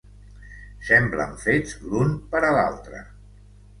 Semblen 0.87 1.37
fets 1.43 1.75
l'un 1.91 2.17
per 2.33 2.43
a 2.49 2.51
l'altre. 2.59 3.05